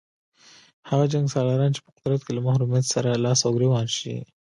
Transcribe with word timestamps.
هغه 0.89 1.05
جنګسالاران 1.13 1.71
چې 1.75 1.81
په 1.85 1.91
قدرت 1.97 2.21
کې 2.23 2.31
له 2.35 2.41
محرومیت 2.47 2.85
سره 2.93 3.21
لاس 3.25 3.39
او 3.45 3.51
ګرېوان 3.57 3.87
شي. 3.97 4.15